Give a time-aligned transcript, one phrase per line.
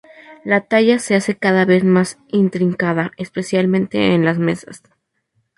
[0.43, 4.81] La talla se hace cada vez más intrincada, especialmente en las mesas.